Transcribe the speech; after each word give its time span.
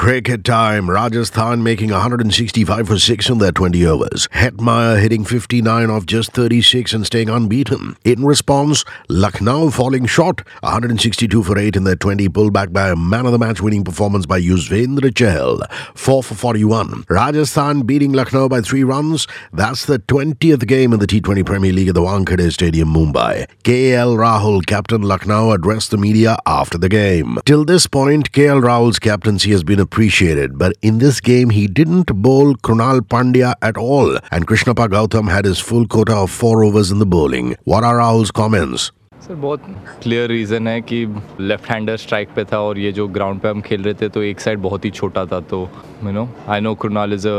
Cricket 0.00 0.44
time. 0.44 0.88
Rajasthan 0.88 1.62
making 1.62 1.90
165 1.90 2.88
for 2.88 2.98
6 2.98 3.28
in 3.28 3.36
their 3.36 3.52
20 3.52 3.84
overs. 3.84 4.28
Hetmyer 4.28 4.98
hitting 4.98 5.26
59 5.26 5.90
off 5.90 6.06
just 6.06 6.32
36 6.32 6.94
and 6.94 7.04
staying 7.04 7.28
unbeaten. 7.28 7.98
In 8.02 8.24
response, 8.24 8.82
Lucknow 9.10 9.68
falling 9.68 10.06
short. 10.06 10.40
162 10.62 11.42
for 11.42 11.58
8 11.58 11.76
in 11.76 11.84
their 11.84 11.96
20, 11.96 12.30
pulled 12.30 12.54
back 12.54 12.72
by 12.72 12.88
a 12.88 12.96
man 12.96 13.26
of 13.26 13.32
the 13.32 13.38
match 13.38 13.60
winning 13.60 13.84
performance 13.84 14.24
by 14.24 14.40
Yuzvendra 14.40 15.12
Chahal. 15.12 15.70
4 15.94 16.22
for 16.22 16.34
41. 16.34 17.04
Rajasthan 17.10 17.82
beating 17.82 18.14
Lucknow 18.14 18.48
by 18.48 18.62
3 18.62 18.82
runs. 18.84 19.28
That's 19.52 19.84
the 19.84 19.98
20th 19.98 20.66
game 20.66 20.94
in 20.94 21.00
the 21.00 21.06
T20 21.06 21.44
Premier 21.44 21.74
League 21.74 21.88
at 21.88 21.94
the 21.94 22.00
Wankhede 22.00 22.50
Stadium, 22.54 22.88
Mumbai. 22.88 23.46
KL 23.64 24.16
Rahul, 24.16 24.64
captain 24.64 25.02
Lucknow, 25.02 25.50
addressed 25.50 25.90
the 25.90 25.98
media 25.98 26.38
after 26.46 26.78
the 26.78 26.88
game. 26.88 27.36
Till 27.44 27.66
this 27.66 27.86
point, 27.86 28.32
KL 28.32 28.62
Rahul's 28.62 28.98
captaincy 28.98 29.50
has 29.50 29.62
been 29.62 29.89
appreciated, 29.90 30.56
but 30.56 30.74
in 30.82 30.98
this 30.98 31.20
game 31.20 31.50
he 31.50 31.66
didn't 31.66 32.12
bowl 32.26 32.54
Krunal 32.66 33.00
Pandya 33.14 33.54
at 33.60 33.76
all, 33.76 34.16
and 34.30 34.46
Krishnappa 34.46 34.88
Gautam 34.88 35.28
had 35.28 35.44
his 35.44 35.58
full 35.58 35.86
quota 35.86 36.14
of 36.14 36.30
four 36.32 36.62
overs 36.64 36.92
in 36.92 37.00
the 37.00 37.06
bowling. 37.06 37.54
What 37.64 37.84
are 37.84 37.98
Rahul's 37.98 38.34
comments? 38.40 38.90
Sir 39.20 39.34
बहुत 39.36 39.62
clear 40.02 40.28
reason 40.30 40.66
है 40.68 40.80
कि 40.80 40.98
left 41.40 41.70
hander 41.70 41.96
strike 41.96 42.28
पे 42.36 42.44
था 42.52 42.58
और 42.66 42.78
ये 42.78 42.92
जो 42.92 43.06
ground 43.16 43.40
पे 43.40 43.48
हम 43.48 43.60
खेल 43.62 43.82
रहे 43.82 43.94
थे 43.94 44.08
तो 44.08 44.22
एक 44.22 44.40
साइड 44.40 44.58
बहुत 44.58 44.84
ही 44.84 44.90
छोटा 44.90 45.24
था 45.32 45.40
तो 45.50 45.58
you 46.04 46.12
know 46.12 46.28
I 46.48 46.60
know 46.60 46.74
Krunal 46.82 47.12
is 47.14 47.26
a 47.28 47.34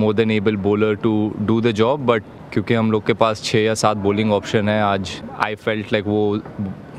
more 0.00 0.14
than 0.14 0.30
able 0.30 0.56
bowler 0.66 0.94
to 1.04 1.12
do 1.40 1.60
the 1.60 1.70
job 1.80 2.04
but 2.06 2.24
क्योंकि 2.52 2.74
हम 2.74 2.92
लोग 2.92 3.06
के 3.06 3.12
पास 3.24 3.42
छः 3.44 3.58
या 3.58 3.74
सात 3.84 3.96
बॉलिंग 4.08 4.32
ऑप्शन 4.32 4.68
है 4.68 4.80
आज 4.82 5.20
आई 5.44 5.54
फेल्ट 5.64 5.92
लाइक 5.92 6.06
वो 6.06 6.22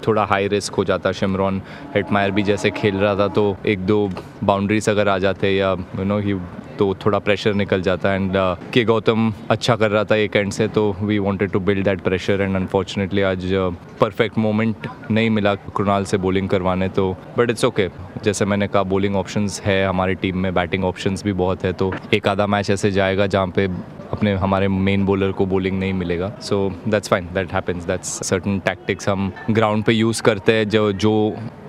थोड़ा 0.08 0.26
हाई 0.26 0.48
रिस्क 0.48 0.74
हो 0.74 0.84
जाता 0.86 1.12
शिमरॉन 1.14 1.62
हेटमायर 1.96 2.32
भी 2.32 2.44
जैसे 2.44 2.72
खेल 2.72 2.96
रहा 2.96 3.16
था 3.16 3.28
तो 3.30 3.46
एक 3.66 3.86
दो 3.86 4.10
बाउंड्रीज 4.44 4.90
अगर 4.90 5.08
आ 5.10 5.18
जाते 5.20 5.52
या 5.52 5.72
यू 5.98 6.04
नो 6.04 6.20
ही 6.20 6.34
तो 6.78 6.94
थोड़ा 6.96 7.20
प्रेशर 7.20 7.54
निकल 7.54 7.82
जाता 7.82 8.10
है 8.10 8.22
एंड 8.22 8.34
के 8.74 8.84
गौतम 8.84 9.32
अच्छा 9.52 9.76
कर 9.76 9.92
रहा 9.92 10.04
था 10.04 10.16
एक 10.18 10.36
एंड 10.36 10.52
से 10.52 10.68
तो 10.68 10.92
we 11.02 11.18
wanted 11.20 11.52
to 11.52 11.60
build 11.62 11.86
that 11.86 12.02
pressure 12.02 12.42
and 12.42 12.56
unfortunately 12.56 13.22
आज 13.22 13.46
परफेक्ट 14.02 14.36
uh, 14.36 14.42
मोमेंट 14.42 14.88
नहीं 15.12 15.30
मिला 15.30 15.54
कृणाल 15.56 16.06
से 16.06 16.18
बॉलिंग 16.18 16.50
करवाने 16.50 16.90
तो 16.90 17.12
बट 17.38 17.50
इट्स 17.50 17.66
ओके 17.66 17.88
जैसे 18.24 18.46
मैंने 18.46 18.68
कहा 18.68 18.84
बॉलिंग 18.86 19.16
ऑप्शंस 19.16 19.62
है 19.66 19.86
हमारी 19.86 20.16
टीम 20.16 20.38
में 20.38 20.54
बैटिंग 20.54 20.84
ऑप्शंस 20.84 21.24
भी 21.24 21.34
बहुत 21.36 21.64
है 21.64 21.74
तो 21.74 21.92
एक 22.14 22.28
आधा 22.28 22.48
मैच 22.48 22.70
ऐसे 22.70 22.92
जाएगा 22.92 23.28
जहाँ 23.28 23.48
पे 23.56 23.68
अपने 24.14 24.34
हमारे 24.38 24.68
मेन 24.68 25.06
बॉलर 25.06 25.32
को 25.32 25.46
बॉलिंग 25.46 25.80
नहीं 25.80 25.94
मिलेगा। 25.94 26.32
So 26.42 26.58
that's 26.88 27.10
fine 27.10 27.28
that 27.34 27.54
happens 27.54 27.84
that's 27.86 28.20
certain 28.28 28.60
tactics 28.66 29.10
हम 29.10 29.32
ग्राउंड 29.52 29.84
पे 29.84 29.94
यूज़ 29.94 30.22
करते 30.24 30.54
हैं, 30.54 30.68
जो 30.70 30.92
जो 30.94 31.14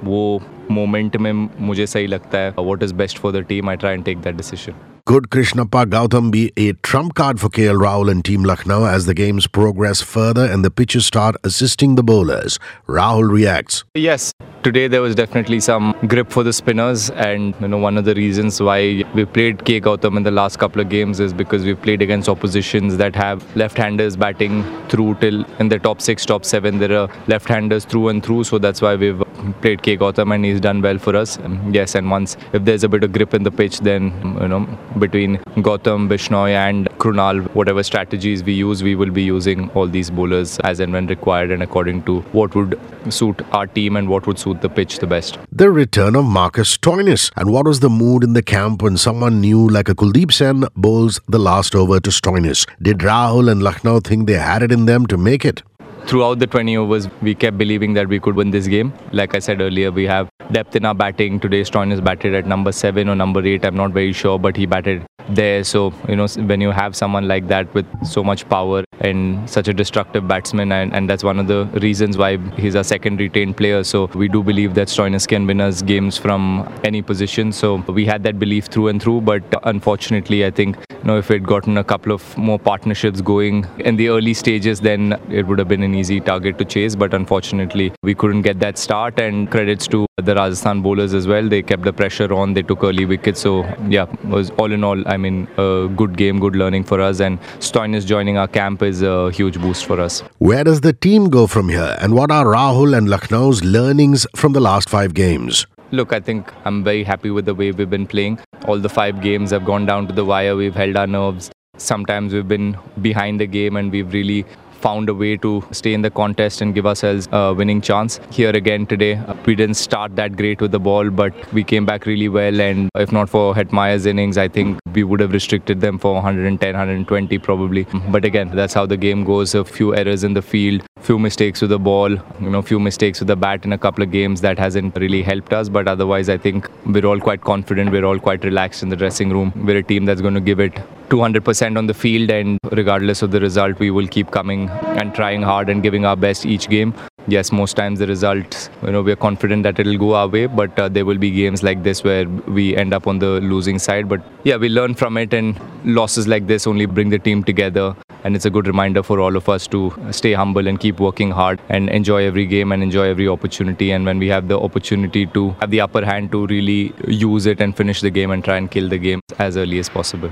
वो 0.04 0.40
मोमेंट 0.70 1.16
में 1.16 1.32
मुझे 1.60 1.86
सही 1.86 2.06
लगता 2.06 2.38
है। 2.38 2.54
What 2.58 2.82
is 2.82 2.94
best 2.94 3.18
for 3.18 3.32
the 3.32 3.44
team 3.44 3.70
I 3.70 3.76
try 3.76 3.94
and 3.94 4.04
take 4.04 4.18
that 4.18 4.36
decision 4.36 4.93
Could 5.06 5.24
Krishnappa 5.28 5.84
Gautam 5.84 6.30
be 6.30 6.50
a 6.56 6.72
trump 6.72 7.14
card 7.14 7.38
for 7.38 7.50
KL 7.50 7.78
Rahul 7.78 8.10
and 8.10 8.24
Team 8.24 8.42
Lucknow 8.42 8.86
as 8.86 9.04
the 9.04 9.12
games 9.12 9.46
progress 9.46 10.00
further 10.00 10.46
and 10.46 10.64
the 10.64 10.70
pitches 10.70 11.04
start 11.04 11.36
assisting 11.44 11.96
the 11.96 12.02
bowlers? 12.02 12.58
Rahul 12.88 13.30
reacts. 13.30 13.84
Yes, 13.92 14.32
today 14.62 14.88
there 14.88 15.02
was 15.02 15.14
definitely 15.14 15.60
some 15.60 15.94
grip 16.06 16.30
for 16.30 16.42
the 16.42 16.54
spinners, 16.54 17.10
and 17.10 17.54
you 17.60 17.68
know 17.68 17.76
one 17.76 17.98
of 17.98 18.06
the 18.06 18.14
reasons 18.14 18.62
why 18.62 19.04
we 19.14 19.26
played 19.26 19.66
K 19.66 19.78
Gautam 19.78 20.16
in 20.16 20.22
the 20.22 20.30
last 20.30 20.58
couple 20.58 20.80
of 20.80 20.88
games 20.88 21.20
is 21.20 21.34
because 21.34 21.66
we 21.66 21.74
played 21.74 22.00
against 22.00 22.26
oppositions 22.26 22.96
that 22.96 23.14
have 23.14 23.44
left-handers 23.56 24.16
batting 24.16 24.64
through 24.88 25.16
till 25.16 25.44
in 25.60 25.68
the 25.68 25.78
top 25.78 26.00
six, 26.00 26.24
top 26.24 26.46
seven. 26.46 26.78
There 26.78 26.98
are 26.98 27.10
left-handers 27.26 27.84
through 27.84 28.08
and 28.08 28.24
through, 28.24 28.44
so 28.44 28.56
that's 28.56 28.80
why 28.80 28.96
we've 28.96 29.22
played 29.54 29.82
K 29.82 29.96
Gautam 29.96 30.34
and 30.34 30.44
he's 30.44 30.60
done 30.60 30.82
well 30.82 30.98
for 30.98 31.16
us. 31.16 31.38
Um, 31.38 31.72
yes, 31.72 31.94
and 31.94 32.10
once 32.10 32.36
if 32.52 32.64
there's 32.64 32.84
a 32.84 32.88
bit 32.88 33.04
of 33.04 33.12
grip 33.12 33.34
in 33.34 33.42
the 33.42 33.50
pitch, 33.50 33.80
then 33.80 34.12
you 34.40 34.48
know 34.48 34.66
between 34.98 35.38
Gautam, 35.68 36.08
Bishnoi, 36.08 36.50
and 36.50 36.88
Krunal, 36.98 37.42
whatever 37.54 37.82
strategies 37.82 38.42
we 38.42 38.54
use, 38.54 38.82
we 38.82 38.94
will 38.94 39.10
be 39.10 39.22
using 39.22 39.70
all 39.70 39.86
these 39.86 40.10
bowlers 40.10 40.58
as 40.60 40.80
and 40.80 40.92
when 40.92 41.06
required 41.06 41.50
and 41.50 41.62
according 41.62 42.02
to 42.04 42.20
what 42.32 42.54
would 42.54 42.78
suit 43.10 43.42
our 43.52 43.66
team 43.66 43.96
and 43.96 44.08
what 44.08 44.26
would 44.26 44.38
suit 44.38 44.60
the 44.62 44.68
pitch 44.68 44.98
the 44.98 45.06
best. 45.06 45.38
The 45.52 45.70
return 45.70 46.16
of 46.16 46.24
Marcus 46.24 46.76
Stoinis. 46.76 47.30
And 47.36 47.50
what 47.50 47.66
was 47.66 47.80
the 47.80 47.90
mood 47.90 48.24
in 48.24 48.32
the 48.32 48.42
camp 48.42 48.82
when 48.82 48.96
someone 48.96 49.40
new 49.40 49.68
like 49.68 49.88
a 49.88 49.94
Kuldeep 49.94 50.32
Sen 50.32 50.64
bowls 50.76 51.20
the 51.28 51.38
last 51.38 51.74
over 51.74 52.00
to 52.00 52.10
Stoinis? 52.10 52.66
Did 52.80 52.98
Rahul 52.98 53.50
and 53.50 53.62
Lucknow 53.62 54.00
think 54.00 54.26
they 54.26 54.34
had 54.34 54.62
it 54.62 54.72
in 54.72 54.86
them 54.86 55.06
to 55.06 55.16
make 55.16 55.44
it? 55.44 55.62
Throughout 56.06 56.38
the 56.38 56.46
20 56.46 56.76
overs, 56.76 57.08
we 57.22 57.34
kept 57.34 57.58
believing 57.58 57.94
that 57.94 58.08
we 58.08 58.20
could 58.20 58.36
win 58.36 58.50
this 58.50 58.66
game. 58.66 58.92
Like 59.12 59.34
I 59.34 59.38
said 59.38 59.60
earlier, 59.60 59.90
we 59.90 60.04
have 60.04 60.28
depth 60.52 60.76
in 60.76 60.84
our 60.84 60.94
batting. 60.94 61.40
Today, 61.40 61.60
is 61.60 61.70
batted 61.70 62.34
at 62.34 62.46
number 62.46 62.72
seven 62.72 63.08
or 63.08 63.14
number 63.14 63.44
eight. 63.44 63.64
I'm 63.64 63.76
not 63.76 63.92
very 63.92 64.12
sure, 64.12 64.38
but 64.38 64.56
he 64.56 64.66
batted 64.66 65.04
there. 65.28 65.64
So, 65.64 65.92
you 66.08 66.16
know, 66.16 66.26
when 66.26 66.60
you 66.60 66.70
have 66.70 66.94
someone 66.94 67.26
like 67.28 67.48
that 67.48 67.72
with 67.74 67.86
so 68.04 68.22
much 68.22 68.48
power 68.48 68.84
and 69.00 69.48
such 69.48 69.68
a 69.68 69.74
destructive 69.74 70.26
batsman, 70.26 70.72
and, 70.72 70.94
and 70.94 71.08
that's 71.08 71.24
one 71.24 71.38
of 71.38 71.46
the 71.46 71.66
reasons 71.80 72.16
why 72.16 72.36
he's 72.56 72.74
a 72.74 72.84
second 72.84 73.20
retained 73.20 73.56
player. 73.56 73.84
So, 73.84 74.06
we 74.14 74.28
do 74.28 74.42
believe 74.42 74.74
that 74.74 74.88
Stoinis 74.88 75.26
can 75.26 75.46
win 75.46 75.60
us 75.60 75.82
games 75.82 76.16
from 76.16 76.72
any 76.84 77.02
position. 77.02 77.52
So, 77.52 77.76
we 77.88 78.06
had 78.06 78.22
that 78.24 78.38
belief 78.38 78.66
through 78.66 78.88
and 78.88 79.02
through, 79.02 79.22
but 79.22 79.42
unfortunately, 79.64 80.44
I 80.44 80.50
think 80.50 80.76
you 81.04 81.08
know, 81.08 81.18
if 81.18 81.28
we'd 81.28 81.46
gotten 81.46 81.76
a 81.76 81.84
couple 81.84 82.12
of 82.12 82.36
more 82.38 82.58
partnerships 82.58 83.20
going 83.20 83.66
in 83.78 83.96
the 83.96 84.08
early 84.08 84.32
stages, 84.32 84.80
then 84.80 85.20
it 85.30 85.46
would 85.46 85.58
have 85.58 85.68
been 85.68 85.82
an 85.82 85.94
easy 85.94 86.20
target 86.20 86.56
to 86.58 86.64
chase. 86.64 86.94
But 86.94 87.12
unfortunately, 87.12 87.92
we 88.02 88.14
couldn't 88.14 88.42
get 88.42 88.58
that 88.60 88.78
start. 88.78 89.20
And 89.20 89.50
credits 89.50 89.86
to 89.88 90.06
the 90.16 90.34
Rajasthan 90.34 90.80
bowlers 90.80 91.12
as 91.12 91.26
well. 91.26 91.48
They 91.48 91.60
kept 91.60 91.82
the 91.82 91.92
pressure 91.92 92.32
on. 92.32 92.54
They 92.54 92.62
took 92.62 92.84
early 92.84 93.04
wickets. 93.04 93.40
So 93.40 93.64
yeah, 93.88 94.06
it 94.10 94.24
was 94.24 94.50
all 94.52 94.72
in 94.72 94.84
all, 94.84 95.06
I 95.08 95.16
mean, 95.16 95.48
a 95.58 95.88
good 95.94 96.16
game, 96.16 96.38
good 96.40 96.56
learning 96.56 96.84
for 96.84 97.00
us. 97.00 97.20
And 97.20 97.40
Stoinis 97.58 98.06
joining 98.06 98.38
our 98.38 98.48
camp 98.48 98.82
is 98.84 99.02
a 99.02 99.30
huge 99.30 99.60
boost 99.60 99.86
for 99.86 100.00
us. 100.00 100.20
Where 100.38 100.64
does 100.64 100.80
the 100.82 100.92
team 100.92 101.30
go 101.30 101.46
from 101.46 101.68
here? 101.68 101.96
And 102.00 102.14
what 102.14 102.30
are 102.30 102.44
Rahul 102.44 102.96
and 102.96 103.08
Lucknow's 103.08 103.62
learnings 103.64 104.26
from 104.36 104.52
the 104.52 104.60
last 104.60 104.88
five 104.88 105.14
games? 105.14 105.66
Look, 105.90 106.12
I 106.12 106.20
think 106.20 106.52
I'm 106.64 106.82
very 106.82 107.04
happy 107.04 107.30
with 107.30 107.44
the 107.44 107.54
way 107.54 107.70
we've 107.70 107.90
been 107.90 108.06
playing. 108.06 108.38
All 108.66 108.78
the 108.78 108.88
five 108.88 109.20
games 109.20 109.50
have 109.50 109.64
gone 109.64 109.86
down 109.86 110.06
to 110.08 110.12
the 110.12 110.24
wire. 110.24 110.56
We've 110.56 110.74
held 110.74 110.96
our 110.96 111.06
nerves. 111.06 111.50
Sometimes 111.76 112.32
we've 112.32 112.48
been 112.48 112.76
behind 113.02 113.40
the 113.40 113.46
game 113.46 113.76
and 113.76 113.90
we've 113.90 114.12
really 114.12 114.44
found 114.84 115.08
a 115.08 115.14
way 115.22 115.36
to 115.44 115.50
stay 115.80 115.94
in 115.98 116.02
the 116.02 116.10
contest 116.10 116.60
and 116.60 116.74
give 116.74 116.86
ourselves 116.86 117.28
a 117.32 117.42
winning 117.54 117.80
chance. 117.80 118.20
Here 118.30 118.50
again 118.50 118.86
today, 118.86 119.14
uh, 119.16 119.34
we 119.46 119.54
didn't 119.54 119.80
start 119.82 120.16
that 120.16 120.36
great 120.36 120.60
with 120.60 120.72
the 120.72 120.80
ball, 120.88 121.10
but 121.10 121.52
we 121.52 121.64
came 121.64 121.86
back 121.86 122.06
really 122.06 122.28
well. 122.28 122.60
And 122.60 122.90
if 122.94 123.10
not 123.10 123.30
for 123.30 123.54
Hetmyer's 123.54 124.06
innings, 124.06 124.36
I 124.36 124.48
think 124.48 124.78
we 124.94 125.04
would 125.04 125.20
have 125.20 125.32
restricted 125.32 125.80
them 125.80 125.98
for 125.98 126.14
110, 126.14 126.74
120 126.74 127.38
probably. 127.38 127.86
But 128.10 128.24
again, 128.24 128.50
that's 128.54 128.74
how 128.74 128.86
the 128.86 128.96
game 128.96 129.24
goes. 129.24 129.54
A 129.54 129.64
few 129.64 129.94
errors 129.94 130.24
in 130.24 130.34
the 130.34 130.42
field, 130.42 130.82
few 131.04 131.18
mistakes 131.18 131.60
with 131.60 131.70
the 131.70 131.78
ball, 131.78 132.10
you 132.10 132.50
know, 132.50 132.62
few 132.62 132.80
mistakes 132.80 133.20
with 133.20 133.28
the 133.28 133.36
bat 133.36 133.64
in 133.64 133.72
a 133.74 133.78
couple 133.78 134.02
of 134.02 134.10
games 134.10 134.40
that 134.40 134.58
hasn't 134.58 134.96
really 134.96 135.22
helped 135.22 135.52
us. 135.52 135.68
But 135.68 135.86
otherwise, 135.86 136.30
I 136.30 136.38
think 136.38 136.68
we're 136.86 137.04
all 137.04 137.20
quite 137.20 137.42
confident. 137.42 137.90
We're 137.90 138.06
all 138.06 138.18
quite 138.18 138.42
relaxed 138.42 138.82
in 138.82 138.88
the 138.88 138.96
dressing 138.96 139.30
room. 139.30 139.52
We're 139.54 139.78
a 139.78 139.82
team 139.82 140.06
that's 140.06 140.22
going 140.22 140.34
to 140.34 140.40
give 140.40 140.60
it 140.60 140.74
200% 141.10 141.76
on 141.76 141.86
the 141.86 141.94
field, 141.94 142.30
and 142.30 142.58
regardless 142.72 143.20
of 143.22 143.30
the 143.30 143.40
result, 143.40 143.78
we 143.78 143.90
will 143.90 144.08
keep 144.08 144.30
coming 144.30 144.70
and 145.00 145.14
trying 145.14 145.42
hard 145.42 145.68
and 145.68 145.82
giving 145.82 146.06
our 146.06 146.16
best 146.16 146.46
each 146.46 146.68
game. 146.68 146.94
Yes, 147.26 147.52
most 147.52 147.74
times 147.74 147.98
the 147.98 148.06
results, 148.06 148.68
you 148.82 148.92
know, 148.92 149.02
we're 149.02 149.16
confident 149.16 149.62
that 149.62 149.78
it'll 149.78 149.96
go 149.98 150.14
our 150.14 150.28
way, 150.28 150.46
but 150.46 150.78
uh, 150.78 150.88
there 150.88 151.04
will 151.04 151.18
be 151.18 151.30
games 151.30 151.62
like 151.62 151.82
this 151.82 152.02
where 152.04 152.28
we 152.28 152.76
end 152.76 152.92
up 152.92 153.06
on 153.06 153.18
the 153.18 153.40
losing 153.40 153.78
side. 153.78 154.08
But 154.08 154.22
yeah, 154.44 154.56
we 154.56 154.68
learn 154.68 154.94
from 154.94 155.16
it, 155.18 155.34
and 155.34 155.60
losses 155.84 156.26
like 156.26 156.46
this 156.46 156.66
only 156.66 156.86
bring 156.86 157.10
the 157.10 157.18
team 157.18 157.44
together. 157.44 157.94
And 158.24 158.34
it's 158.34 158.46
a 158.46 158.50
good 158.50 158.66
reminder 158.66 159.02
for 159.02 159.20
all 159.20 159.36
of 159.36 159.48
us 159.48 159.66
to 159.68 159.92
stay 160.10 160.32
humble 160.32 160.66
and 160.66 160.80
keep 160.80 160.98
working 160.98 161.30
hard 161.30 161.60
and 161.68 161.90
enjoy 161.90 162.24
every 162.24 162.46
game 162.46 162.72
and 162.72 162.82
enjoy 162.82 163.08
every 163.08 163.28
opportunity. 163.28 163.90
And 163.90 164.04
when 164.04 164.18
we 164.18 164.28
have 164.28 164.48
the 164.48 164.58
opportunity 164.58 165.26
to 165.26 165.50
have 165.60 165.70
the 165.70 165.80
upper 165.82 166.04
hand 166.04 166.32
to 166.32 166.46
really 166.46 166.94
use 167.06 167.46
it 167.46 167.60
and 167.60 167.76
finish 167.76 168.00
the 168.00 168.10
game 168.10 168.30
and 168.30 168.42
try 168.42 168.56
and 168.56 168.70
kill 168.70 168.88
the 168.88 168.98
game 168.98 169.20
as 169.38 169.56
early 169.56 169.78
as 169.78 169.88
possible. 169.88 170.30